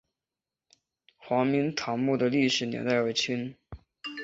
[1.15, 3.53] 黄明堂墓的历史年代为清。